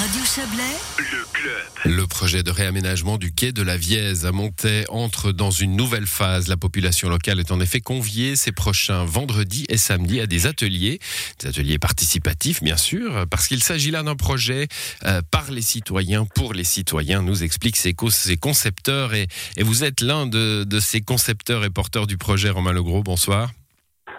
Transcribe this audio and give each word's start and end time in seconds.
Radio 0.00 0.24
Chablais, 0.24 0.78
le 0.96 1.26
club. 1.30 1.94
Le 1.94 2.06
projet 2.06 2.42
de 2.42 2.50
réaménagement 2.50 3.18
du 3.18 3.34
quai 3.34 3.52
de 3.52 3.60
la 3.60 3.76
Vièze 3.76 4.24
à 4.24 4.32
Montaix 4.32 4.86
entre 4.88 5.30
dans 5.30 5.50
une 5.50 5.76
nouvelle 5.76 6.06
phase. 6.06 6.48
La 6.48 6.56
population 6.56 7.10
locale 7.10 7.38
est 7.38 7.52
en 7.52 7.60
effet 7.60 7.82
conviée 7.82 8.34
ces 8.34 8.50
prochains 8.50 9.04
vendredis 9.04 9.66
et 9.68 9.76
samedis 9.76 10.20
à 10.20 10.26
des 10.26 10.46
ateliers, 10.46 11.00
des 11.40 11.48
ateliers 11.48 11.78
participatifs 11.78 12.62
bien 12.62 12.78
sûr, 12.78 13.26
parce 13.28 13.46
qu'il 13.46 13.62
s'agit 13.62 13.90
là 13.90 14.02
d'un 14.02 14.16
projet 14.16 14.68
euh, 15.04 15.20
par 15.30 15.50
les 15.50 15.60
citoyens, 15.60 16.24
pour 16.24 16.54
les 16.54 16.64
citoyens, 16.64 17.20
nous 17.20 17.42
expliquent 17.42 17.76
ces, 17.76 17.94
ces 18.08 18.36
concepteurs 18.38 19.12
et, 19.12 19.28
et 19.58 19.62
vous 19.62 19.84
êtes 19.84 20.00
l'un 20.00 20.26
de, 20.26 20.64
de 20.64 20.80
ces 20.80 21.02
concepteurs 21.02 21.62
et 21.62 21.68
porteurs 21.68 22.06
du 22.06 22.16
projet, 22.16 22.48
Romain 22.48 22.72
Legros, 22.72 23.02
bonsoir. 23.02 23.50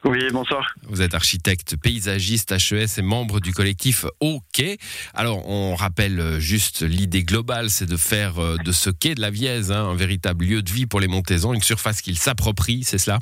Oui, 0.04 0.20
bonsoir. 0.32 0.74
Vous 0.88 1.04
êtes 1.04 1.14
architecte 1.14 1.76
paysagiste 1.78 2.52
HES 2.52 2.98
et 2.98 3.02
membre 3.04 3.40
du 3.40 3.54
collectif 3.54 4.06
Quai. 4.52 4.80
Alors, 5.14 5.48
on 5.48 5.76
rappelle 5.76 6.40
juste 6.40 6.82
l'idée 6.82 7.24
globale, 7.24 7.70
c'est 7.70 7.86
de 7.86 7.98
faire 7.98 8.40
euh, 8.40 8.58
de 8.66 8.72
ce 8.72 8.90
quai 8.90 9.14
de 9.14 9.22
la 9.22 9.30
Vièze 9.30 9.72
hein, 9.72 9.86
un 9.86 9.96
véritable 9.96 10.46
lieu 10.46 10.64
de 10.64 10.72
vie 10.72 10.88
pour 10.88 11.00
les 11.00 11.08
Montaisans, 11.08 11.54
une 11.54 11.62
surface 11.62 12.02
qu'ils 12.02 12.18
s'approprient, 12.18 12.84
c'est 12.84 12.98
cela? 12.98 13.20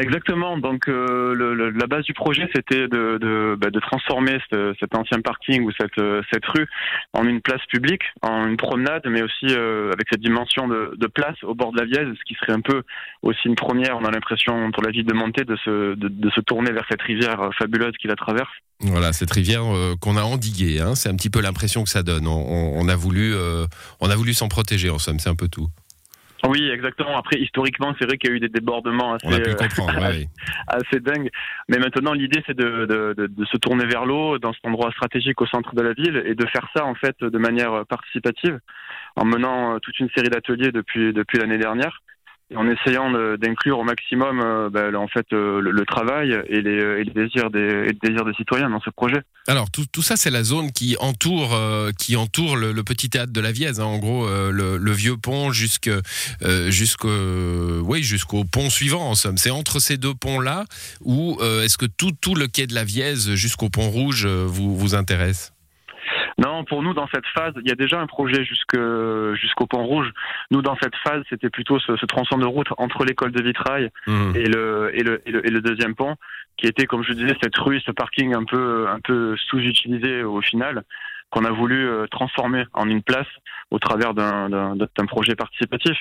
Exactement. 0.00 0.58
Donc 0.58 0.88
euh, 0.88 1.72
la 1.74 1.86
base 1.86 2.04
du 2.04 2.14
projet, 2.14 2.48
c'était 2.54 2.86
de, 2.88 3.56
bah, 3.58 3.68
transformer 3.80 4.38
ce, 4.50 4.74
cet 4.78 4.94
ancien 4.94 5.20
parking 5.20 5.64
ou 5.64 5.72
cette, 5.72 5.98
euh, 5.98 6.22
cette 6.32 6.44
rue 6.46 6.66
en 7.12 7.26
une 7.26 7.40
place 7.40 7.64
publique, 7.68 8.02
en 8.22 8.46
une 8.46 8.56
promenade, 8.56 9.02
mais 9.06 9.22
aussi 9.22 9.46
euh, 9.50 9.92
avec 9.92 10.06
cette 10.10 10.20
dimension 10.20 10.68
de, 10.68 11.06
place 11.08 11.42
au 11.42 11.54
bord 11.54 11.72
de 11.72 11.78
la 11.78 11.86
Vièze, 11.86 12.06
ce 12.16 12.24
qui 12.24 12.34
serait 12.34 12.52
un 12.52 12.60
peu 12.60 12.82
aussi 13.22 13.40
une 13.46 13.56
première. 13.56 13.96
On 13.96 14.04
a 14.04 14.10
l'impression 14.10 14.70
pour 14.72 14.82
la 14.82 14.90
ville 14.90 15.06
de 15.06 15.14
Monté 15.14 15.44
de 15.44 15.56
se, 15.56 16.40
tourner 16.42 16.70
vers 16.70 16.84
cette 16.88 17.02
rivière 17.02 17.50
fabuleuse 17.58 17.94
qui 18.00 18.06
la 18.06 18.14
traverse. 18.14 18.50
Voilà, 18.80 19.12
cette 19.12 19.32
rivière 19.32 19.62
qu'on 20.00 20.16
a 20.16 20.22
endiguée. 20.22 20.80
Hein, 20.80 20.94
c'est 20.94 21.08
un 21.08 21.16
petit 21.16 21.30
peu 21.30 21.40
l'impression 21.40 21.82
que 21.82 21.88
ça 21.88 22.02
donne. 22.02 22.26
On, 22.26 22.78
on, 22.78 22.88
a 22.88 22.94
voulu, 22.94 23.34
on 24.00 24.10
a 24.10 24.14
voulu 24.14 24.34
s'en 24.34 24.48
protéger 24.48 24.90
en 24.90 24.98
somme. 24.98 25.18
C'est 25.18 25.30
un 25.30 25.34
peu 25.34 25.48
tout. 25.48 25.68
Oui, 26.46 26.68
exactement. 26.70 27.16
Après, 27.16 27.38
historiquement, 27.38 27.94
c'est 27.98 28.06
vrai 28.06 28.16
qu'il 28.16 28.30
y 28.30 28.32
a 28.32 28.36
eu 28.36 28.40
des 28.40 28.48
débordements 28.48 29.14
assez, 29.14 29.26
ouais, 29.26 29.42
oui. 30.08 30.28
assez 30.68 31.00
dingues. 31.00 31.30
Mais 31.68 31.78
maintenant, 31.78 32.12
l'idée, 32.12 32.42
c'est 32.46 32.56
de, 32.56 32.86
de, 32.86 33.14
de, 33.16 33.26
de, 33.26 33.44
se 33.44 33.56
tourner 33.56 33.86
vers 33.86 34.06
l'eau 34.06 34.38
dans 34.38 34.52
cet 34.52 34.64
endroit 34.64 34.90
stratégique 34.92 35.40
au 35.40 35.46
centre 35.46 35.74
de 35.74 35.82
la 35.82 35.92
ville 35.94 36.22
et 36.24 36.34
de 36.34 36.46
faire 36.46 36.68
ça, 36.76 36.84
en 36.84 36.94
fait, 36.94 37.16
de 37.20 37.38
manière 37.38 37.84
participative, 37.86 38.60
en 39.16 39.24
menant 39.24 39.78
toute 39.80 39.98
une 39.98 40.10
série 40.10 40.28
d'ateliers 40.28 40.70
depuis, 40.70 41.12
depuis 41.12 41.38
l'année 41.38 41.58
dernière 41.58 42.02
en 42.56 42.66
essayant 42.68 43.10
d'inclure 43.36 43.78
au 43.78 43.84
maximum 43.84 44.40
euh, 44.40 44.70
ben, 44.70 44.94
en 44.96 45.06
fait 45.06 45.26
euh, 45.32 45.60
le, 45.60 45.70
le, 45.70 45.84
travail 45.84 46.32
et 46.48 46.62
les 46.62 47.04
désirs 47.04 47.50
des, 47.50 47.92
des 47.92 48.34
citoyens 48.36 48.70
dans 48.70 48.80
ce 48.80 48.88
projet. 48.90 49.20
Alors 49.46 49.70
tout, 49.70 49.84
tout 49.92 50.00
ça 50.02 50.16
c'est 50.16 50.30
la 50.30 50.42
zone 50.42 50.72
qui 50.72 50.96
entoure 50.98 51.54
euh, 51.54 51.90
qui 51.98 52.16
entoure 52.16 52.56
le, 52.56 52.72
le, 52.72 52.82
petit 52.84 53.10
théâtre 53.10 53.32
de 53.32 53.40
la 53.40 53.52
Vièze 53.52 53.80
hein, 53.80 53.84
en 53.84 53.98
gros 53.98 54.26
le, 54.28 54.78
le, 54.78 54.92
vieux 54.92 55.16
pont 55.16 55.52
jusqu'au 55.52 55.98
pont 58.44 58.70
suivant 58.70 59.10
en 59.10 59.14
somme. 59.14 59.36
C'est 59.36 59.50
entre 59.50 59.78
ces 59.78 59.98
deux 59.98 60.14
ponts 60.14 60.40
là 60.40 60.64
ou 61.02 61.38
est-ce 61.42 61.76
que 61.76 61.86
tout 61.86 62.12
tout 62.20 62.34
le 62.34 62.46
quai 62.46 62.66
de 62.66 62.74
la 62.74 62.84
Vièze 62.84 63.34
jusqu'au 63.34 63.68
pont 63.68 63.90
rouge 63.90 64.26
vous 64.26 64.74
vous 64.76 64.94
intéresse? 64.94 65.52
Non, 66.38 66.64
pour 66.64 66.82
nous, 66.84 66.94
dans 66.94 67.08
cette 67.12 67.26
phase, 67.26 67.52
il 67.60 67.68
y 67.68 67.72
a 67.72 67.74
déjà 67.74 68.00
un 68.00 68.06
projet 68.06 68.44
jusqu'au 68.44 69.66
pont 69.66 69.84
rouge. 69.84 70.12
Nous, 70.52 70.62
dans 70.62 70.76
cette 70.80 70.94
phase, 70.96 71.22
c'était 71.28 71.50
plutôt 71.50 71.80
ce, 71.80 71.96
ce, 71.96 72.06
tronçon 72.06 72.38
de 72.38 72.46
route 72.46 72.68
entre 72.78 73.04
l'école 73.04 73.32
de 73.32 73.42
Vitrail 73.42 73.90
mmh. 74.06 74.36
et, 74.36 74.48
le, 74.48 74.90
et, 74.94 75.02
le, 75.02 75.22
et, 75.26 75.32
le, 75.32 75.46
et 75.46 75.50
le 75.50 75.60
deuxième 75.60 75.96
pont, 75.96 76.14
qui 76.56 76.66
était, 76.66 76.86
comme 76.86 77.02
je 77.02 77.12
disais, 77.12 77.36
cette 77.42 77.56
rue, 77.56 77.80
ce 77.80 77.90
parking 77.90 78.34
un 78.34 78.44
peu, 78.44 78.88
un 78.88 79.00
peu 79.00 79.36
sous-utilisé 79.48 80.22
au 80.22 80.40
final, 80.40 80.84
qu'on 81.30 81.44
a 81.44 81.50
voulu 81.50 81.90
transformer 82.10 82.64
en 82.72 82.88
une 82.88 83.02
place 83.02 83.26
au 83.70 83.78
travers 83.78 84.14
d'un 84.14 85.06
projet 85.08 85.34
participatif. 85.34 85.98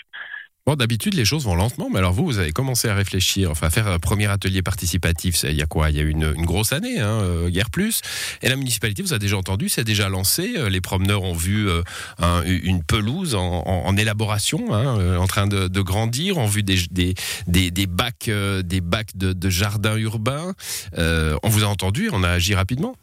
Bon, 0.68 0.76
d'habitude, 0.76 1.14
les 1.14 1.24
choses 1.24 1.46
vont 1.46 1.56
lentement, 1.56 1.90
mais 1.90 2.00
alors 2.00 2.12
vous, 2.12 2.26
vous 2.26 2.40
avez 2.40 2.52
commencé 2.52 2.90
à 2.90 2.94
réfléchir, 2.94 3.50
enfin, 3.50 3.68
à 3.68 3.70
faire 3.70 3.88
un 3.88 4.00
premier 4.00 4.28
atelier 4.28 4.62
participatif, 4.62 5.46
il 5.48 5.56
y 5.56 5.62
a 5.62 5.66
quoi? 5.66 5.90
Il 5.92 5.96
y 5.96 6.02
a 6.02 6.04
une, 6.04 6.34
une 6.36 6.46
grosse 6.46 6.74
année, 6.74 7.00
hein, 7.00 7.22
euh, 7.22 7.50
guère 7.50 7.70
plus. 7.70 8.02
Et 8.42 8.50
la 8.50 8.58
municipalité 8.58 9.02
vous 9.02 9.14
a 9.14 9.18
déjà 9.18 9.38
entendu, 9.38 9.70
c'est 9.70 9.86
déjà 9.86 10.10
lancé. 10.10 10.56
Euh, 10.58 10.68
les 10.68 10.82
promeneurs 10.82 11.24
ont 11.24 11.34
vu 11.34 11.70
euh, 11.70 11.84
un, 12.20 12.44
une 12.44 12.84
pelouse 12.84 13.34
en, 13.34 13.96
élaboration, 13.96 14.74
hein, 14.74 15.00
euh, 15.00 15.16
en 15.16 15.26
train 15.26 15.48
de, 15.48 15.80
grandir, 15.80 16.38
ont 16.38 16.48
vu 16.48 16.64
des, 16.64 16.80
des, 16.92 17.14
des, 17.48 17.72
des 17.72 17.88
bacs, 17.88 18.30
des 18.30 18.82
bacs 18.82 19.16
de, 19.16 19.32
de 19.32 19.50
jardins 19.50 19.96
urbains. 19.96 20.54
on 20.98 21.48
vous 21.48 21.64
a 21.64 21.68
entendu, 21.68 22.10
on 22.12 22.24
a 22.24 22.30
agi 22.30 22.56
rapidement 22.56 22.94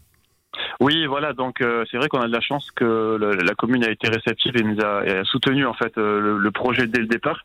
oui, 0.80 1.06
voilà. 1.06 1.32
Donc 1.32 1.60
euh, 1.60 1.84
c'est 1.90 1.96
vrai 1.96 2.08
qu'on 2.08 2.20
a 2.20 2.26
de 2.26 2.32
la 2.32 2.40
chance 2.40 2.70
que 2.72 3.18
la 3.20 3.54
commune 3.54 3.84
a 3.84 3.90
été 3.90 4.08
réceptive 4.08 4.56
et 4.56 4.62
nous 4.62 4.80
a, 4.80 5.04
et 5.06 5.18
a 5.18 5.24
soutenu 5.24 5.66
en 5.66 5.74
fait 5.74 5.96
euh, 5.98 6.38
le, 6.38 6.50
projet 6.50 6.86
dès 6.86 7.00
le 7.00 7.06
départ. 7.06 7.44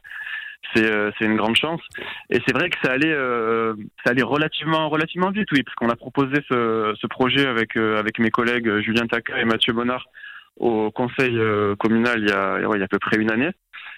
C'est 0.73 0.91
euh, 0.91 1.11
une 1.21 1.37
grande 1.37 1.55
chance. 1.55 1.81
Et 2.29 2.39
c'est 2.45 2.53
vrai 2.53 2.69
que 2.69 2.77
ça 2.83 2.91
allait 2.91 3.11
euh, 3.11 3.73
ça 4.03 4.11
allait 4.11 4.23
relativement 4.23 4.89
relativement 4.89 5.31
vite, 5.31 5.51
oui, 5.51 5.63
parce 5.63 5.75
qu'on 5.75 5.89
a 5.89 5.95
proposé 5.95 6.35
ce, 6.49 6.93
ce 6.99 7.07
projet 7.07 7.47
avec 7.47 7.75
avec 7.77 8.19
mes 8.19 8.31
collègues 8.31 8.79
Julien 8.79 9.07
Taka 9.07 9.39
et 9.39 9.45
Mathieu 9.45 9.73
Bonnard 9.73 10.05
au 10.57 10.91
conseil 10.91 11.39
communal 11.79 12.19
il 12.19 12.29
y 12.29 12.31
a 12.31 12.59
il 12.59 12.79
y 12.79 12.81
a 12.81 12.85
à 12.85 12.87
peu 12.87 12.99
près 12.99 13.17
une 13.17 13.31
année. 13.31 13.51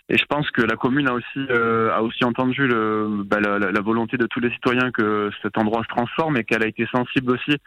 Et 0.10 0.18
je 0.18 0.26
pense 0.26 0.50
que 0.52 0.62
la 0.62 0.76
commune 0.76 1.08
a 1.08 1.14
aussi 1.14 1.40
euh, 1.52 1.90
a 1.94 2.02
aussi 2.02 2.26
entendu 2.26 2.68
le, 2.68 3.24
bah, 3.24 3.40
la, 3.40 3.60
la, 3.60 3.82
volonté 3.82 4.18
de 4.18 4.26
tous 4.26 4.42
les 4.42 4.52
citoyens 4.52 4.92
que 4.92 5.30
cet 5.42 5.58
endroit 5.58 5.84
se 5.84 5.88
transforme 5.88 6.36
et 6.38 6.44
qu'elle 6.44 6.64
a 6.64 6.68
été 6.68 6.86
sensible 6.94 7.32
aussi 7.32 7.58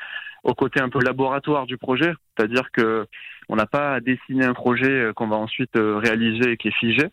au 0.44 0.54
côté 0.54 0.80
un 0.80 0.88
peu 0.88 1.00
laboratoire 1.02 1.66
du 1.66 1.76
projet, 1.76 2.12
c'est-à-dire 2.36 2.70
que 2.70 3.06
on 3.48 3.56
n'a 3.56 3.66
pas 3.66 3.94
à 3.94 4.00
dessiner 4.00 4.44
un 4.44 4.54
projet 4.54 5.10
qu'on 5.16 5.26
va 5.26 5.36
ensuite 5.36 5.72
réaliser 5.74 6.52
et 6.52 6.56
qui 6.56 6.68
est 6.68 6.78
figé, 6.78 7.08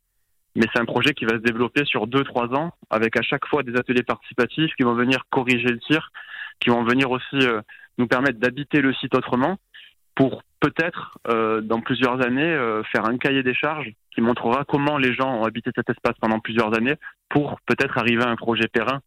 mais 0.55 0.65
c'est 0.71 0.79
un 0.79 0.85
projet 0.85 1.13
qui 1.13 1.25
va 1.25 1.33
se 1.33 1.43
développer 1.43 1.85
sur 1.85 2.07
deux 2.07 2.23
trois 2.23 2.53
ans 2.53 2.71
avec 2.89 3.17
à 3.17 3.21
chaque 3.21 3.45
fois 3.47 3.63
des 3.63 3.75
ateliers 3.75 4.03
participatifs 4.03 4.73
qui 4.75 4.83
vont 4.83 4.93
venir 4.93 5.23
corriger 5.29 5.69
le 5.69 5.79
tir, 5.79 6.11
qui 6.59 6.69
vont 6.69 6.83
venir 6.83 7.09
aussi 7.09 7.35
euh, 7.35 7.61
nous 7.97 8.07
permettre 8.07 8.39
d'habiter 8.39 8.81
le 8.81 8.93
site 8.93 9.15
autrement 9.15 9.57
pour 10.15 10.43
peut-être, 10.59 11.17
euh, 11.27 11.61
dans 11.61 11.81
plusieurs 11.81 12.23
années, 12.25 12.43
euh, 12.43 12.83
faire 12.83 13.05
un 13.05 13.17
cahier 13.17 13.43
des 13.43 13.53
charges 13.53 13.91
qui 14.13 14.21
montrera 14.21 14.63
comment 14.65 14.97
les 14.97 15.13
gens 15.13 15.39
ont 15.39 15.43
habité 15.43 15.71
cet 15.75 15.89
espace 15.89 16.15
pendant 16.21 16.39
plusieurs 16.39 16.75
années 16.75 16.95
pour 17.29 17.59
peut-être 17.65 17.97
arriver 17.97 18.23
à 18.23 18.29
un 18.29 18.35
projet 18.35 18.67
terrain 18.67 18.99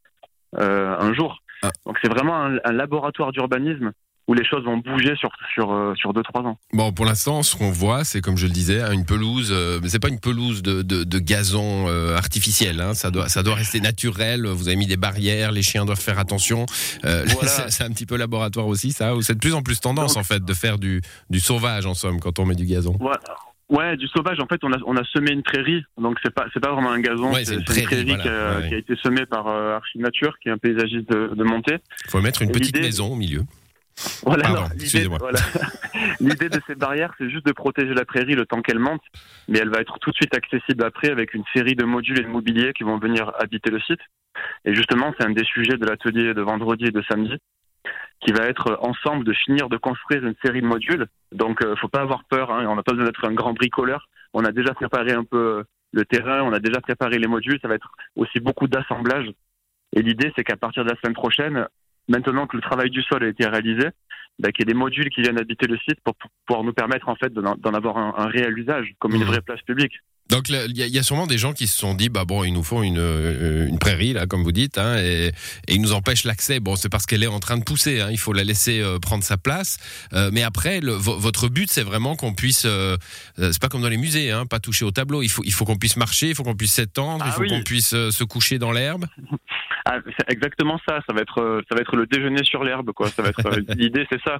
euh, 0.58 0.96
un 0.98 1.12
jour. 1.14 1.42
Ah. 1.62 1.70
Donc 1.86 1.98
c'est 2.02 2.10
vraiment 2.10 2.36
un, 2.36 2.58
un 2.64 2.72
laboratoire 2.72 3.32
d'urbanisme 3.32 3.92
où 4.26 4.34
les 4.34 4.44
choses 4.44 4.64
vont 4.64 4.78
bouger 4.78 5.14
sur 5.16 5.30
sur 5.52 5.72
euh, 5.72 5.94
sur 5.96 6.12
deux 6.12 6.22
trois 6.22 6.42
ans. 6.42 6.58
Bon, 6.72 6.92
pour 6.92 7.04
l'instant, 7.04 7.42
ce 7.42 7.56
qu'on 7.56 7.70
voit, 7.70 8.04
c'est 8.04 8.20
comme 8.20 8.36
je 8.36 8.46
le 8.46 8.52
disais, 8.52 8.80
hein, 8.80 8.92
une 8.92 9.04
pelouse, 9.04 9.50
euh, 9.52 9.80
mais 9.82 9.88
c'est 9.88 9.98
pas 9.98 10.08
une 10.08 10.20
pelouse 10.20 10.62
de, 10.62 10.82
de, 10.82 11.04
de 11.04 11.18
gazon 11.18 11.86
euh, 11.88 12.16
artificiel. 12.16 12.80
Hein, 12.80 12.94
ça 12.94 13.10
doit 13.10 13.28
ça 13.28 13.42
doit 13.42 13.54
rester 13.54 13.80
naturel. 13.80 14.46
Vous 14.46 14.68
avez 14.68 14.76
mis 14.76 14.86
des 14.86 14.96
barrières, 14.96 15.52
les 15.52 15.62
chiens 15.62 15.84
doivent 15.84 16.00
faire 16.00 16.18
attention. 16.18 16.66
Euh, 17.04 17.24
voilà. 17.28 17.70
C'est 17.70 17.84
un 17.84 17.90
petit 17.90 18.06
peu 18.06 18.16
laboratoire 18.16 18.66
aussi, 18.66 18.92
ça. 18.92 19.14
Ou 19.14 19.22
c'est 19.22 19.34
de 19.34 19.40
plus 19.40 19.54
en 19.54 19.62
plus 19.62 19.80
tendance 19.80 20.14
Donc, 20.14 20.20
en 20.20 20.24
fait 20.24 20.44
de 20.44 20.54
faire 20.54 20.78
du 20.78 21.02
du 21.28 21.40
sauvage 21.40 21.86
en 21.86 21.94
somme 21.94 22.20
quand 22.20 22.38
on 22.38 22.46
met 22.46 22.54
du 22.54 22.66
gazon. 22.66 22.96
Voilà. 23.00 23.20
Ouais, 23.70 23.96
du 23.96 24.06
sauvage. 24.08 24.38
En 24.40 24.46
fait, 24.46 24.60
on 24.62 24.72
a 24.72 24.76
on 24.86 24.96
a 24.96 25.04
semé 25.04 25.32
une 25.32 25.42
prairie, 25.42 25.82
donc 25.98 26.18
c'est 26.22 26.32
pas 26.32 26.46
c'est 26.52 26.60
pas 26.60 26.72
vraiment 26.72 26.92
un 26.92 27.00
gazon. 27.00 27.32
Ouais, 27.32 27.44
c'est 27.44 27.54
une, 27.54 27.60
une, 27.60 27.64
prairie, 27.64 28.04
voilà. 28.04 28.22
qui, 28.22 28.28
a, 28.28 28.58
ouais. 28.58 28.68
qui, 28.68 28.74
a, 28.74 28.78
été 28.78 28.96
semée 28.96 29.26
par 29.26 29.48
euh, 29.48 29.76
Archi 29.76 29.98
Nature, 29.98 30.34
qui 30.42 30.48
est 30.48 30.52
un 30.52 30.58
paysagiste 30.58 31.08
de, 31.10 31.34
de 31.34 31.44
montée. 31.44 31.78
Il 32.04 32.10
faut 32.10 32.20
mettre 32.20 32.42
une 32.42 32.52
petite 32.52 32.78
maison 32.78 33.12
au 33.12 33.16
milieu. 33.16 33.42
Voilà, 34.24 34.68
l'idée 34.74 35.06
voilà. 35.06 35.38
de 36.20 36.60
ces 36.66 36.74
barrières, 36.74 37.12
c'est 37.18 37.30
juste 37.30 37.46
de 37.46 37.52
protéger 37.52 37.94
la 37.94 38.04
prairie 38.04 38.34
le 38.34 38.46
temps 38.46 38.62
qu'elle 38.62 38.78
monte, 38.78 39.02
mais 39.48 39.58
elle 39.58 39.68
va 39.68 39.80
être 39.80 39.98
tout 39.98 40.10
de 40.10 40.16
suite 40.16 40.34
accessible 40.34 40.84
après 40.84 41.10
avec 41.10 41.34
une 41.34 41.44
série 41.54 41.74
de 41.74 41.84
modules 41.84 42.18
et 42.18 42.22
de 42.22 42.28
mobilier 42.28 42.72
qui 42.72 42.84
vont 42.84 42.98
venir 42.98 43.32
habiter 43.38 43.70
le 43.70 43.80
site. 43.80 44.00
Et 44.64 44.74
justement, 44.74 45.14
c'est 45.16 45.26
un 45.26 45.30
des 45.30 45.44
sujets 45.44 45.76
de 45.76 45.86
l'atelier 45.86 46.34
de 46.34 46.42
vendredi 46.42 46.86
et 46.86 46.90
de 46.90 47.02
samedi, 47.08 47.36
qui 48.20 48.32
va 48.32 48.46
être 48.46 48.78
ensemble 48.80 49.24
de 49.24 49.32
finir 49.32 49.68
de 49.68 49.76
construire 49.76 50.24
une 50.24 50.34
série 50.44 50.62
de 50.62 50.66
modules. 50.66 51.06
Donc, 51.32 51.62
euh, 51.62 51.76
faut 51.76 51.88
pas 51.88 52.00
avoir 52.00 52.24
peur. 52.24 52.50
Hein, 52.50 52.66
on 52.66 52.76
n'a 52.76 52.82
pas 52.82 52.92
besoin 52.92 53.06
d'être 53.06 53.28
un 53.28 53.34
grand 53.34 53.52
bricoleur. 53.52 54.08
On 54.32 54.44
a 54.44 54.52
déjà 54.52 54.74
préparé 54.74 55.12
un 55.12 55.24
peu 55.24 55.64
le 55.92 56.04
terrain, 56.04 56.42
on 56.42 56.52
a 56.52 56.58
déjà 56.58 56.80
préparé 56.80 57.18
les 57.18 57.28
modules. 57.28 57.58
Ça 57.60 57.68
va 57.68 57.74
être 57.74 57.92
aussi 58.16 58.40
beaucoup 58.40 58.66
d'assemblage. 58.66 59.30
Et 59.94 60.02
l'idée, 60.02 60.32
c'est 60.34 60.42
qu'à 60.42 60.56
partir 60.56 60.84
de 60.84 60.90
la 60.90 60.96
semaine 60.96 61.14
prochaine, 61.14 61.68
maintenant 62.08 62.46
que 62.46 62.56
le 62.56 62.62
travail 62.62 62.90
du 62.90 63.02
sol 63.02 63.24
a 63.24 63.28
été 63.28 63.46
réalisé, 63.46 63.88
bah, 64.38 64.50
qu'il 64.50 64.66
y 64.66 64.70
ait 64.70 64.72
des 64.72 64.78
modules 64.78 65.10
qui 65.10 65.22
viennent 65.22 65.38
habiter 65.38 65.66
le 65.66 65.78
site 65.78 66.00
pour, 66.04 66.14
pour 66.16 66.30
pouvoir 66.46 66.64
nous 66.64 66.72
permettre 66.72 67.08
en 67.08 67.14
fait 67.14 67.32
d'en 67.32 67.74
avoir 67.74 67.98
un, 67.98 68.14
un, 68.16 68.26
réel 68.26 68.58
usage 68.58 68.92
comme 68.98 69.14
une 69.14 69.22
mmh. 69.22 69.26
vraie 69.26 69.40
place 69.40 69.62
publique. 69.62 69.92
Donc 70.30 70.48
il 70.48 70.76
y, 70.76 70.80
y, 70.80 70.98
a 70.98 71.02
sûrement 71.02 71.26
des 71.26 71.36
gens 71.36 71.52
qui 71.52 71.66
se 71.66 71.76
sont 71.76 71.94
dit 71.94 72.08
bah 72.08 72.24
bon 72.24 72.44
il 72.44 72.54
nous 72.54 72.64
une, 72.82 72.98
euh, 72.98 73.68
une 73.68 73.78
prairie 73.78 74.14
là 74.14 74.26
comme 74.26 74.42
vous 74.42 74.52
dites 74.52 74.78
hein, 74.78 74.96
et, 74.96 75.26
et 75.26 75.74
ils 75.74 75.82
nous 75.82 75.92
empêchent 75.92 76.24
l'accès 76.24 76.60
bon 76.60 76.76
c'est 76.76 76.88
parce 76.88 77.04
qu'elle 77.04 77.22
est 77.22 77.28
en 77.28 77.40
train 77.40 77.58
de 77.58 77.62
pousser 77.62 78.00
hein, 78.00 78.08
il 78.10 78.18
faut 78.18 78.32
la 78.32 78.42
laisser 78.42 78.80
euh, 78.80 78.98
prendre 78.98 79.22
sa 79.22 79.36
place 79.36 79.76
euh, 80.14 80.30
mais 80.32 80.42
après 80.42 80.80
le, 80.80 80.92
votre 80.92 81.48
but 81.48 81.70
c'est 81.70 81.82
vraiment 81.82 82.16
qu'on 82.16 82.32
puisse 82.32 82.64
euh, 82.64 82.96
c'est 83.36 83.60
pas 83.60 83.68
comme 83.68 83.82
dans 83.82 83.90
les 83.90 83.98
musées 83.98 84.30
hein, 84.30 84.46
pas 84.46 84.60
toucher 84.60 84.86
au 84.86 84.90
tableau 84.90 85.20
il 85.20 85.28
faut 85.28 85.42
il 85.44 85.52
faut 85.52 85.66
qu'on 85.66 85.76
puisse 85.76 85.98
marcher 85.98 86.30
il 86.30 86.34
faut 86.34 86.42
qu'on 86.42 86.56
puisse 86.56 86.72
s'étendre 86.72 87.22
ah, 87.22 87.28
il 87.28 87.32
faut 87.32 87.42
oui. 87.42 87.50
qu'on 87.50 87.62
puisse 87.62 87.90
se 87.90 88.24
coucher 88.24 88.58
dans 88.58 88.72
l'herbe 88.72 89.04
Ah, 89.86 89.98
c'est 90.18 90.30
exactement 90.32 90.80
ça. 90.88 91.00
Ça 91.06 91.12
va 91.12 91.20
être, 91.20 91.38
euh, 91.40 91.60
ça 91.68 91.74
va 91.74 91.82
être 91.82 91.94
le 91.96 92.06
déjeuner 92.06 92.42
sur 92.44 92.64
l'herbe, 92.64 92.92
quoi. 92.92 93.08
Ça 93.08 93.22
va 93.22 93.28
être 93.30 93.46
euh, 93.46 93.60
l'idée, 93.76 94.06
c'est 94.10 94.20
ça. 94.22 94.38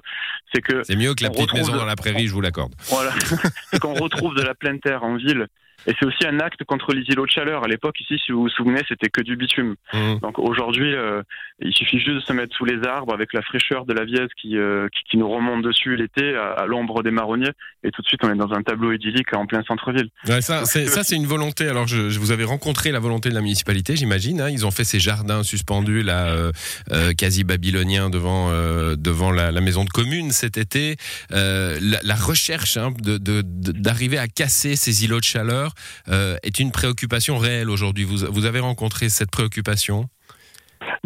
C'est 0.53 0.61
que 0.61 0.83
C'est 0.83 0.95
mieux 0.95 1.13
que 1.13 1.23
la 1.23 1.29
on 1.29 1.33
petite 1.33 1.53
maison 1.53 1.75
dans 1.75 1.85
la 1.85 1.95
prairie, 1.95 2.27
je 2.27 2.33
vous 2.33 2.41
l'accorde. 2.41 2.73
voilà, 2.89 3.11
c'est 3.71 3.79
qu'on 3.79 3.93
retrouve 3.93 4.35
de 4.35 4.41
la 4.41 4.55
pleine 4.55 4.79
terre 4.79 5.03
en 5.03 5.15
ville. 5.17 5.45
Et 5.87 5.93
c'est 5.99 6.05
aussi 6.07 6.25
un 6.25 6.39
acte 6.39 6.63
contre 6.63 6.93
les 6.93 7.03
îlots 7.09 7.27
de 7.27 7.29
chaleur. 7.29 7.63
À 7.63 7.67
l'époque, 7.67 7.99
ici, 8.01 8.19
si 8.25 8.31
vous 8.31 8.43
vous 8.43 8.49
souvenez, 8.49 8.81
c'était 8.87 9.09
que 9.09 9.21
du 9.21 9.35
bitume. 9.35 9.75
Mmh. 9.93 10.15
Donc 10.23 10.39
aujourd'hui, 10.39 10.95
euh, 10.95 11.21
il 11.59 11.71
suffit 11.75 11.99
juste 11.99 12.15
de 12.15 12.19
se 12.21 12.33
mettre 12.33 12.55
sous 12.55 12.65
les 12.65 12.83
arbres 12.87 13.13
avec 13.13 13.33
la 13.33 13.43
fraîcheur 13.43 13.85
de 13.85 13.93
la 13.93 14.03
vièse 14.03 14.29
qui, 14.41 14.57
euh, 14.57 14.87
qui, 14.91 15.03
qui 15.11 15.17
nous 15.17 15.29
remonte 15.29 15.61
dessus 15.63 15.95
l'été 15.95 16.35
à, 16.35 16.53
à 16.53 16.65
l'ombre 16.65 17.03
des 17.03 17.11
marronniers. 17.11 17.51
Et 17.83 17.91
tout 17.91 18.01
de 18.01 18.07
suite, 18.07 18.21
on 18.23 18.33
est 18.33 18.37
dans 18.37 18.51
un 18.53 18.63
tableau 18.63 18.93
idyllique 18.93 19.31
en 19.35 19.45
plein 19.45 19.61
centre-ville. 19.63 20.09
Ouais, 20.27 20.41
ça, 20.41 20.65
c'est, 20.65 20.87
ça, 20.87 21.03
c'est 21.03 21.17
une 21.17 21.27
volonté. 21.27 21.67
Alors, 21.67 21.85
je, 21.85 22.09
je 22.09 22.19
vous 22.19 22.31
avais 22.31 22.45
rencontré 22.45 22.91
la 22.91 22.99
volonté 22.99 23.29
de 23.29 23.35
la 23.35 23.41
municipalité, 23.41 23.95
j'imagine. 23.95 24.41
hein. 24.41 24.49
Ils 24.49 24.65
ont 24.65 24.71
fait 24.71 24.85
ces 24.85 24.99
jardins 24.99 25.34
suspendus, 25.43 26.03
là, 26.03 26.27
euh, 26.27 26.51
euh, 26.91 27.13
quasi 27.13 27.43
babyloniens, 27.43 28.09
devant, 28.09 28.49
euh, 28.51 28.95
devant 28.95 29.31
la, 29.31 29.51
maison 29.61 29.83
de 29.83 29.89
commune 29.89 30.31
cet 30.31 30.57
été. 30.57 30.97
La, 31.31 32.15
recherche 32.15 32.77
hein, 32.77 32.93
d'arriver 33.01 34.17
à 34.17 34.27
casser 34.27 34.75
ces 34.75 35.03
îlots 35.03 35.19
de 35.19 35.25
chaleur 35.25 35.73
est 36.07 36.59
une 36.59 36.71
préoccupation 36.71 37.37
réelle 37.37 37.69
aujourd'hui. 37.69 38.03
Vous, 38.03 38.25
vous 38.29 38.45
avez 38.45 38.59
rencontré 38.59 39.09
cette 39.09 39.31
préoccupation? 39.31 40.07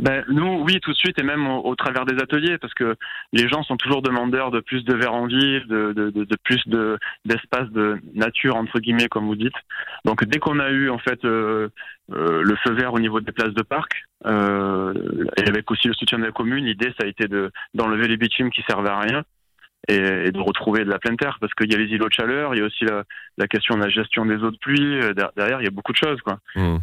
Ben, 0.01 0.24
nous, 0.30 0.63
oui, 0.63 0.80
tout 0.81 0.92
de 0.92 0.98
suite, 0.98 1.19
et 1.19 1.24
même 1.24 1.46
au, 1.48 1.60
au 1.66 1.75
travers 1.75 2.06
des 2.06 2.16
ateliers, 2.22 2.57
parce 2.57 2.74
que 2.74 2.96
les 3.34 3.48
gens 3.50 3.63
sont 3.63 3.75
toujours 3.78 4.01
demandeurs 4.01 4.50
de 4.50 4.60
plus 4.62 4.84
de 4.86 4.94
verre 4.94 5.13
en 5.13 5.28
ville, 5.28 5.66
de, 5.68 5.94
de, 5.94 6.10
de, 6.10 6.24
de 6.24 6.38
plus 6.44 6.62
de, 6.68 6.98
d'espace 7.25 7.69
de 7.72 7.98
nature, 8.13 8.56
entre 8.56 8.80
guillemets, 8.80 9.10
comme 9.10 9.25
vous 9.25 9.36
dites. 9.36 9.60
Donc, 10.06 10.24
dès 10.24 10.40
qu'on 10.40 10.60
a 10.60 10.69
eu, 10.69 10.90
en 10.90 11.00
fait, 11.00 11.24
euh, 11.25 11.68
euh, 12.13 12.42
le 12.44 12.56
feu 12.63 12.72
vert 12.74 12.94
au 12.94 13.00
niveau 13.00 13.19
des 13.19 13.31
places 13.31 13.54
de 13.54 13.62
parc, 13.62 14.04
euh, 14.25 14.94
et 15.38 15.48
avec 15.50 15.69
aussi 15.69 15.88
le 15.88 15.94
soutien 15.94 16.18
de 16.19 16.24
la 16.25 16.31
commune, 16.31 16.66
l'idée, 16.66 16.94
ça 17.00 17.06
a 17.06 17.07
été 17.07 17.28
de, 17.28 17.52
d'enlever 17.74 18.07
les 18.07 18.18
bitumes 18.18 18.52
qui 18.52 18.63
servaient 18.69 18.90
à 18.90 19.00
rien. 19.00 19.24
Et, 19.88 19.95
et 19.95 20.31
de 20.31 20.40
retrouver 20.40 20.84
de 20.84 20.90
la 20.90 21.00
pleine 21.00 21.16
terre 21.16 21.38
parce 21.40 21.54
qu'il 21.54 21.72
y 21.72 21.74
a 21.74 21.78
les 21.78 21.86
îlots 21.86 22.10
de 22.10 22.13
chaleur, 22.13 22.54
il 22.54 22.60
y 22.60 22.62
a 22.62 22.66
aussi 22.66 22.84
la, 22.84 23.06
la 23.38 23.48
question 23.48 23.75
de 23.75 23.81
la 23.81 23.90
gestion 23.90 24.25
des 24.25 24.36
eaux 24.36 24.52
de 24.52 24.57
pluie. 24.57 25.00
euh, 25.02 25.13
der- 25.13 25.31
Derrière, 25.38 25.62
il 25.62 25.63
y 25.63 25.68
a 25.68 25.72
beaucoup 25.72 25.94
de 25.94 25.98
choses. 25.98 26.19
Quoi. 26.22 26.38
Mmh. 26.56 26.78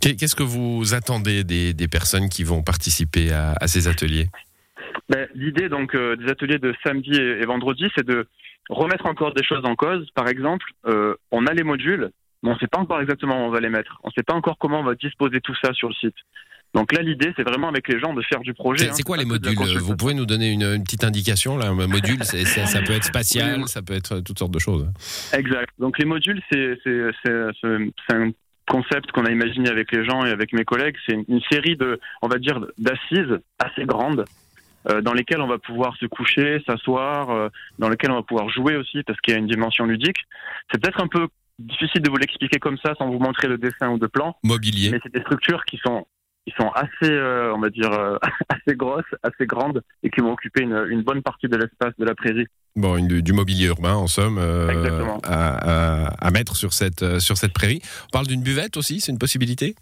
Qu'est- 0.00 0.16
Qu'est-ce 0.16 0.36
que 0.36 0.42
vous 0.42 0.94
attendez 0.94 1.44
des, 1.44 1.74
des 1.74 1.88
personnes 1.88 2.28
qui 2.28 2.44
vont 2.44 2.62
participer 2.62 3.32
à, 3.32 3.54
à 3.60 3.66
ces 3.68 3.88
ateliers? 3.88 4.28
Ben, 5.08 5.28
L'idée 5.34 5.68
donc 5.68 5.94
euh, 5.94 6.16
des 6.16 6.30
ateliers 6.30 6.58
de 6.58 6.74
samedi 6.84 7.12
et, 7.12 7.42
et 7.42 7.46
vendredi, 7.46 7.84
c'est 7.96 8.06
de 8.06 8.26
remettre 8.68 9.06
encore 9.06 9.32
des 9.34 9.44
choses 9.44 9.64
en 9.64 9.76
cause. 9.76 10.08
Par 10.14 10.28
exemple, 10.28 10.66
euh, 10.86 11.14
on 11.30 11.46
a 11.46 11.52
les 11.54 11.62
modules, 11.62 12.10
mais 12.42 12.50
on 12.50 12.54
ne 12.54 12.58
sait 12.58 12.66
pas 12.66 12.78
encore 12.78 13.00
exactement 13.00 13.36
où 13.44 13.48
on 13.48 13.50
va 13.50 13.60
les 13.60 13.68
mettre. 13.68 13.98
On 14.02 14.08
ne 14.08 14.12
sait 14.12 14.24
pas 14.24 14.34
encore 14.34 14.56
comment 14.58 14.80
on 14.80 14.84
va 14.84 14.94
disposer 14.94 15.40
tout 15.40 15.54
ça 15.62 15.72
sur 15.74 15.88
le 15.88 15.94
site. 15.94 16.14
Donc 16.74 16.92
là, 16.92 17.00
l'idée, 17.00 17.32
c'est 17.36 17.44
vraiment 17.44 17.68
avec 17.68 17.88
les 17.88 17.98
gens 18.00 18.12
de 18.12 18.20
faire 18.22 18.40
du 18.40 18.52
projet. 18.52 18.84
C'est 18.84 18.90
hein. 18.90 18.94
c'est 18.96 19.02
quoi 19.04 19.16
les 19.16 19.24
modules? 19.24 19.56
Vous 19.78 19.96
pouvez 19.96 20.14
nous 20.14 20.26
donner 20.26 20.50
une, 20.50 20.64
une 20.64 20.82
petite 20.82 21.04
indication 21.04 21.56
là? 21.56 21.68
Un 21.68 21.74
module, 21.86 22.22
ça 22.24 22.82
peut 22.82 22.92
être 22.92 23.04
spatial, 23.04 23.66
ça 23.68 23.80
peut 23.82 23.94
être 23.94 24.20
toutes 24.20 24.38
sortes 24.38 24.50
de 24.52 24.58
choses. 24.58 24.86
Exact. 25.32 25.70
Donc 25.78 25.98
les 25.98 26.04
modules, 26.04 26.42
c'est 26.50 26.76
un 28.10 28.30
concept 28.68 29.12
qu'on 29.12 29.24
a 29.24 29.30
imaginé 29.30 29.68
avec 29.68 29.92
les 29.92 30.04
gens 30.04 30.24
et 30.24 30.30
avec 30.30 30.52
mes 30.52 30.64
collègues. 30.64 30.96
C'est 31.06 31.14
une, 31.14 31.24
une 31.28 31.40
série 31.50 31.76
de, 31.76 32.00
on 32.22 32.28
va 32.28 32.38
dire, 32.38 32.60
d'assises 32.78 33.38
assez 33.58 33.84
grandes 33.84 34.24
euh, 34.88 35.00
dans 35.00 35.12
lesquelles 35.12 35.40
on 35.40 35.48
va 35.48 35.58
pouvoir 35.58 35.96
se 35.96 36.06
coucher, 36.06 36.62
s'asseoir, 36.66 37.30
euh, 37.30 37.48
dans 37.78 37.88
lesquelles 37.88 38.12
on 38.12 38.16
va 38.16 38.22
pouvoir 38.22 38.48
jouer 38.50 38.76
aussi 38.76 39.02
parce 39.02 39.20
qu'il 39.20 39.34
y 39.34 39.36
a 39.36 39.40
une 39.40 39.48
dimension 39.48 39.84
ludique. 39.84 40.18
C'est 40.70 40.80
peut-être 40.80 41.02
un 41.02 41.08
peu 41.08 41.28
difficile 41.58 42.02
de 42.02 42.10
vous 42.10 42.18
l'expliquer 42.18 42.58
comme 42.58 42.78
ça 42.78 42.94
sans 42.96 43.08
vous 43.08 43.18
montrer 43.18 43.48
le 43.48 43.58
dessin 43.58 43.90
ou 43.90 43.98
de 43.98 44.06
plan, 44.06 44.36
Mobilier. 44.44 44.90
mais 44.90 45.00
c'est 45.02 45.12
des 45.12 45.22
structures 45.22 45.64
qui 45.64 45.78
sont 45.78 46.06
qui 46.46 46.54
sont 46.58 46.68
assez, 46.70 47.10
euh, 47.10 47.52
on 47.54 47.58
va 47.58 47.70
dire, 47.70 47.90
euh, 47.92 48.16
assez 48.48 48.76
grosses, 48.76 49.04
assez 49.22 49.46
grandes 49.46 49.82
et 50.02 50.10
qui 50.10 50.20
vont 50.20 50.32
occuper 50.32 50.62
une, 50.62 50.86
une 50.90 51.02
bonne 51.02 51.22
partie 51.22 51.48
de 51.48 51.56
l'espace 51.56 51.92
de 51.98 52.04
la 52.04 52.14
prairie. 52.14 52.46
Bon, 52.76 52.96
une- 52.96 53.20
du 53.20 53.32
mobilier 53.32 53.66
urbain 53.66 53.94
en 53.94 54.06
somme 54.06 54.38
euh, 54.38 54.68
à, 55.24 56.06
à- 56.06 56.26
à 56.26 56.30
mettre 56.30 56.54
sur 56.56 56.72
cette, 56.72 57.18
sur 57.18 57.36
cette 57.36 57.52
prairie. 57.52 57.80
On 58.06 58.10
parle 58.12 58.26
d'une 58.26 58.42
buvette 58.42 58.76
aussi, 58.76 59.00
c'est 59.00 59.10
une 59.12 59.18
possibilité? 59.18 59.74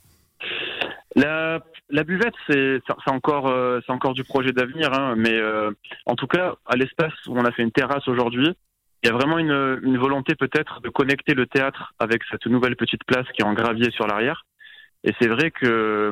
La, 1.17 1.61
la 1.91 2.03
buvette, 2.03 2.35
c'est 2.49 2.81
encore, 3.07 3.53
c'est 3.87 3.93
encore 3.93 4.15
du 4.15 4.25
projet 4.25 4.53
d'avenir, 4.53 4.93
hein, 4.93 5.15
mais 5.17 5.39
en 6.07 6.17
tout 6.17 6.27
cas, 6.27 6.55
à 6.67 6.77
l'espace 6.77 7.13
où 7.29 7.39
on 7.39 7.45
a 7.45 7.53
fait 7.53 7.63
une 7.63 7.71
terrasse 7.73 8.09
aujourd'hui, 8.09 8.49
il 9.03 9.09
y 9.09 9.11
a 9.11 9.13
vraiment 9.15 9.39
une, 9.39 9.81
une 9.83 9.99
volonté 9.99 10.35
peut-être 10.35 10.81
de 10.81 10.89
connecter 10.89 11.35
le 11.35 11.47
théâtre 11.47 11.93
avec 11.99 12.23
cette 12.31 12.47
nouvelle 12.47 12.75
petite 12.75 13.05
place 13.05 13.27
qui 13.35 13.43
est 13.43 13.45
en 13.45 13.53
gravier 13.53 13.91
sur 13.91 14.07
l'arrière. 14.07 14.45
Et 15.07 15.13
c'est 15.21 15.29
vrai 15.29 15.51
que 15.51 16.11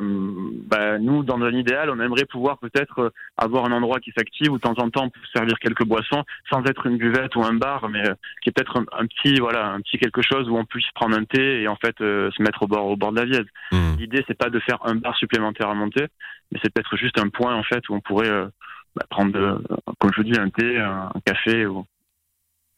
bah, 0.67 0.99
nous, 0.99 1.23
dans 1.23 1.41
un 1.41 1.53
idéal, 1.53 1.89
on 1.89 1.99
aimerait 1.99 2.27
pouvoir 2.27 2.59
peut-être 2.59 3.13
avoir 3.39 3.65
un 3.65 3.73
endroit 3.73 4.01
qui 4.01 4.13
s'active 4.17 4.53
où 4.53 4.57
de 4.57 4.61
temps 4.61 4.75
en 4.77 4.91
temps 4.91 5.09
peut 5.09 5.21
servir 5.35 5.59
quelques 5.59 5.85
boissons 5.85 6.25
sans 6.51 6.63
être 6.65 6.87
une 6.87 6.99
buvette 6.99 7.35
ou 7.35 7.43
un 7.43 7.55
bar, 7.55 7.89
mais 7.89 8.07
euh, 8.07 8.15
qui 8.43 8.51
est 8.51 8.53
peut-être 8.53 8.79
un, 8.79 8.85
un 8.99 9.07
petit 9.07 9.41
voilà 9.41 9.69
un 9.69 9.81
petit 9.81 9.97
quelque 9.99 10.21
chose 10.21 10.49
où 10.51 10.57
on 10.57 10.67
puisse 10.67 10.91
prendre 10.95 11.17
un 11.17 11.25
thé 11.25 11.63
et 11.63 11.69
en 11.69 11.77
fait 11.77 11.99
euh, 12.03 12.31
se 12.33 12.43
mettre 12.43 12.63
au 12.65 12.67
bord 12.67 12.87
au 12.87 12.97
bord 12.97 13.13
de 13.13 13.21
la 13.21 13.25
Vièze. 13.25 13.47
Hmm. 13.71 13.97
L'idée, 13.99 14.25
c'est 14.29 14.37
pas 14.37 14.51
de 14.51 14.61
faire 14.61 14.79
un 14.85 14.97
bar 14.97 15.17
supplémentaire 15.17 15.71
à 15.71 15.75
monter, 15.75 16.07
mais 16.51 16.61
c'est 16.63 16.73
peut-être 16.73 16.97
juste 16.97 17.19
un 17.19 17.31
point 17.31 17.55
en 17.55 17.63
fait 17.63 17.89
où 17.89 17.95
on 17.95 18.01
pourrait 18.01 18.31
euh, 18.31 18.47
bah, 18.95 19.07
prendre, 19.09 19.39
euh, 19.39 19.59
comme 19.99 20.11
je 20.13 20.21
vous 20.21 20.29
dis, 20.31 20.39
un 20.39 20.51
thé, 20.51 20.79
un, 20.79 21.11
un 21.15 21.21
café. 21.25 21.65
Ou... 21.65 21.87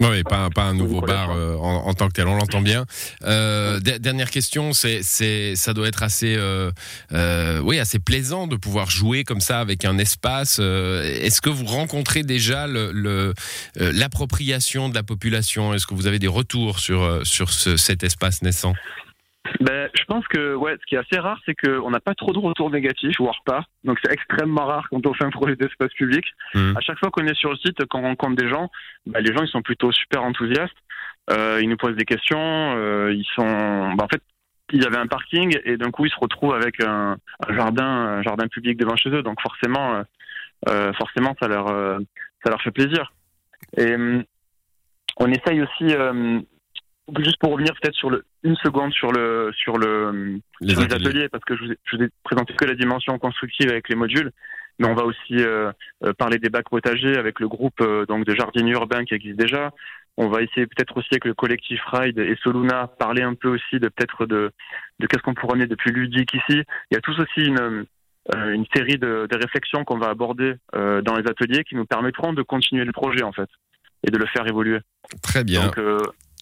Oui, 0.01 0.25
pas, 0.25 0.51
pas 0.51 0.65
un 0.65 0.75
nouveau 0.75 1.01
bar 1.01 1.31
euh, 1.31 1.57
en, 1.57 1.87
en 1.87 1.95
tant 1.95 2.09
que 2.09 2.13
tel, 2.15 2.27
on 2.27 2.35
l'entend 2.35 2.61
bien. 2.61 2.85
Euh, 3.23 3.79
der- 3.79 4.01
dernière 4.01 4.29
question, 4.31 4.73
c'est, 4.73 5.03
ça 5.55 5.73
doit 5.73 5.87
être 5.87 6.03
assez, 6.03 6.35
euh, 6.37 6.73
oui, 7.63 7.79
assez 7.79 8.01
plaisant 8.01 8.49
de 8.49 8.57
pouvoir 8.57 8.91
jouer 8.91 9.23
comme 9.23 9.41
ça 9.41 9.61
avec 9.61 9.85
un 9.85 9.97
espace. 9.99 10.59
Est-ce 10.59 11.41
que 11.41 11.49
vous 11.49 11.65
rencontrez 11.65 12.25
déjà 12.25 12.67
le, 12.67 13.33
l'appropriation 13.77 14.89
de 14.89 14.95
la 14.97 15.05
population? 15.05 15.75
Est-ce 15.75 15.87
que 15.87 15.95
vous 15.95 16.09
avez 16.09 16.19
des 16.19 16.27
retours 16.29 16.81
sur, 16.81 17.21
sur 17.25 17.51
ce- 17.53 17.77
cet 17.77 18.03
espace 18.03 18.43
naissant? 18.43 18.75
Ben, 19.61 19.91
je 19.95 20.05
pense 20.05 20.27
que 20.29 20.55
ouais, 20.55 20.77
ce 20.81 20.87
qui 20.87 20.95
est 20.95 20.99
assez 20.99 21.19
rare, 21.19 21.39
c'est 21.45 21.55
qu'on 21.55 21.91
n'a 21.91 22.01
pas 22.01 22.15
trop 22.15 22.33
de 22.33 22.39
retours 22.39 22.71
négatifs, 22.71 23.19
voire 23.19 23.43
pas. 23.45 23.65
Donc 23.85 23.99
c'est 24.03 24.13
extrêmement 24.13 24.65
rare 24.65 24.89
quand 24.91 25.07
on 25.07 25.13
fait 25.15 25.25
un 25.25 25.31
projet 25.31 25.55
d'espace 25.55 25.93
public. 25.93 26.25
Mhm. 26.55 26.77
À 26.77 26.81
chaque 26.81 26.99
fois 26.99 27.11
qu'on 27.11 27.27
est 27.27 27.35
sur 27.35 27.51
le 27.51 27.57
site, 27.57 27.85
quand 27.87 28.01
on 28.01 28.03
rencontre 28.03 28.37
des 28.37 28.49
gens, 28.49 28.71
ben, 29.07 29.21
les 29.21 29.35
gens 29.35 29.43
ils 29.43 29.51
sont 29.51 29.63
plutôt 29.63 29.93
super 29.93 30.23
enthousiastes. 30.23 30.77
Euh, 31.31 31.59
ils 31.63 31.69
nous 31.69 31.77
posent 31.77 31.97
des 31.97 32.05
questions. 32.05 32.39
euh, 32.39 33.13
ils 33.15 33.27
sont, 33.35 33.45
ben, 33.95 34.05
en 34.05 34.09
fait, 34.09 34.23
il 34.73 34.83
y 34.83 34.87
avait 34.87 34.97
un 34.97 35.07
parking 35.07 35.57
et 35.65 35.77
d'un 35.77 35.91
coup 35.91 36.07
ils 36.07 36.11
se 36.11 36.19
retrouvent 36.19 36.55
avec 36.55 36.83
un, 36.83 37.19
un 37.47 37.55
jardin, 37.55 37.85
un 37.85 38.23
jardin 38.23 38.49
public 38.49 38.79
devant 38.79 38.97
chez 38.97 39.11
eux. 39.11 39.23
Donc 39.23 39.41
forcément, 39.43 39.97
euh, 39.97 40.03
euh, 40.69 40.93
forcément 40.95 41.37
ça 41.39 41.49
leur, 41.49 41.69
euh, 41.69 41.99
ça 42.43 42.51
leur 42.51 42.63
fait 42.63 42.71
plaisir. 42.71 43.13
Et 43.77 43.95
hum, 43.95 44.25
on 45.19 45.31
essaye 45.31 45.61
aussi. 45.61 45.95
Juste 47.19 47.39
pour 47.39 47.53
revenir 47.53 47.73
peut-être 47.81 47.95
sur 47.95 48.09
le 48.09 48.25
une 48.43 48.57
seconde 48.57 48.93
sur 48.93 49.13
le 49.13 49.51
sur 49.55 49.77
le 49.77 50.41
Les 50.61 50.75
sur 50.75 50.81
les 50.81 50.95
ateliers. 50.95 51.29
parce 51.29 51.45
que 51.45 51.55
je 51.57 51.65
vous, 51.65 51.73
ai, 51.73 51.79
je 51.85 51.97
vous 51.97 52.03
ai 52.05 52.09
présenté 52.23 52.55
que 52.55 52.65
la 52.65 52.75
dimension 52.75 53.19
constructive 53.19 53.69
avec 53.71 53.89
les 53.91 53.95
modules, 53.95 54.31
mais 54.79 54.89
on 54.89 54.95
va 54.95 55.05
aussi 55.05 55.35
euh, 55.39 55.71
euh, 56.05 56.13
parler 56.15 56.39
des 56.39 56.49
bacs 56.49 56.71
potagers 56.71 57.19
avec 57.19 57.41
le 57.41 57.49
groupe 57.49 57.81
euh, 57.83 58.07
donc 58.07 58.25
de 58.25 58.35
jardiniers 58.35 58.73
urbains 58.73 59.05
qui 59.05 59.15
existe 59.15 59.39
déjà. 59.39 59.71
On 60.17 60.29
va 60.29 60.43
essayer 60.43 60.67
peut-être 60.67 60.97
aussi 60.97 61.09
avec 61.13 61.27
le 61.27 61.35
collectif 61.35 61.81
Ride 61.93 62.19
et 62.19 62.37
Soluna 62.43 62.87
parler 62.87 63.23
un 63.23 63.35
peu 63.35 63.49
aussi 63.49 63.79
de 63.79 63.89
peut-être 63.89 64.25
de 64.25 64.51
de 64.99 65.07
qu'est-ce 65.07 65.23
qu'on 65.23 65.35
pourrait 65.35 65.55
amener 65.55 65.67
de 65.67 65.75
plus 65.75 65.93
ludique 65.93 66.33
ici. 66.33 66.63
Il 66.91 66.95
y 66.95 66.97
a 66.97 67.01
tous 67.01 67.19
aussi 67.21 67.47
une 67.47 67.85
une 68.33 68.65
série 68.75 68.97
de, 68.97 69.29
de 69.31 69.37
réflexions 69.37 69.85
qu'on 69.85 69.99
va 69.99 70.09
aborder 70.09 70.55
euh, 70.75 71.03
dans 71.03 71.15
les 71.15 71.29
ateliers 71.29 71.63
qui 71.63 71.75
nous 71.75 71.85
permettront 71.85 72.33
de 72.33 72.41
continuer 72.41 72.87
le 72.87 72.93
projet 72.93 73.23
en 73.23 73.33
fait 73.33 73.51
et 74.07 74.11
de 74.11 74.17
le 74.17 74.25
faire 74.27 74.47
évoluer. 74.47 74.79
Très 75.23 75.45
bien. 75.45 75.67
Donc, 75.67 75.79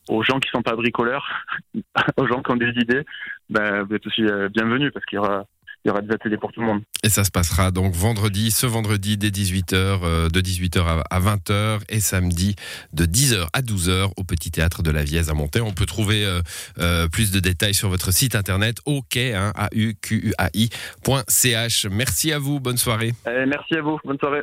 aux 0.09 0.23
gens 0.23 0.38
qui 0.40 0.49
sont 0.50 0.62
pas 0.62 0.75
bricoleurs, 0.76 1.26
aux 2.16 2.26
gens 2.26 2.42
qui 2.42 2.50
ont 2.52 2.56
des 2.56 2.71
idées, 2.80 3.04
ben, 3.50 3.82
vous 3.82 3.94
êtes 3.94 4.06
aussi 4.06 4.23
euh, 4.23 4.49
bienvenus 4.49 4.90
parce 4.92 5.04
qu'il 5.06 5.16
y 5.16 5.18
aura, 5.18 5.44
il 5.85 5.88
y 5.88 5.90
aura 5.90 6.00
des 6.00 6.12
ateliers 6.14 6.37
pour 6.37 6.52
tout 6.52 6.61
le 6.61 6.66
monde. 6.66 6.82
Et 7.04 7.09
ça 7.09 7.25
se 7.25 7.30
passera 7.30 7.71
donc 7.73 7.92
vendredi, 7.94 8.50
ce 8.52 8.66
vendredi 8.66 9.16
dès 9.18 9.30
18h, 9.30 9.75
euh, 9.75 10.28
de 10.28 10.40
18h 10.40 10.80
à- 10.87 11.02
à 11.11 11.18
20h 11.21 11.80
et 11.88 11.99
samedi 12.00 12.54
de 12.92 13.04
10h 13.04 13.47
à 13.52 13.62
12h 13.62 14.12
au 14.16 14.23
Petit 14.25 14.50
Théâtre 14.52 14.82
de 14.85 14.90
la 14.92 15.02
Vièze 15.02 15.28
à 15.28 15.35
Montaix. 15.35 15.61
On 15.61 15.73
peut 15.73 15.87
trouver 15.87 16.25
euh, 16.25 16.40
euh, 16.78 17.09
plus 17.09 17.32
de 17.32 17.40
détails 17.40 17.75
sur 17.75 17.88
votre 17.88 18.12
site 18.12 18.37
internet 18.37 18.78
ok, 18.87 19.16
hein, 19.16 19.52
a 19.56 19.68
u 19.73 19.94
q 20.00 20.28
u 20.28 20.32
a 20.38 20.49
i.ch. 20.54 21.87
Merci 21.90 22.32
à 22.32 22.38
vous, 22.38 22.61
bonne 22.61 22.76
soirée. 22.76 23.12
Euh, 23.26 23.47
merci 23.49 23.75
à 23.75 23.82
vous, 23.82 23.99
bonne 24.04 24.18
soirée. 24.18 24.42